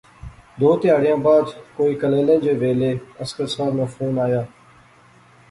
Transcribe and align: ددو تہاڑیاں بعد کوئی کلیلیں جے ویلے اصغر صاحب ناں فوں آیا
ددو 0.57 0.71
تہاڑیاں 0.81 1.19
بعد 1.25 1.45
کوئی 1.75 1.93
کلیلیں 2.01 2.39
جے 2.43 2.51
ویلے 2.61 2.91
اصغر 3.23 3.47
صاحب 3.55 3.71
ناں 3.77 3.89
فوں 3.93 4.13
آیا 4.25 4.43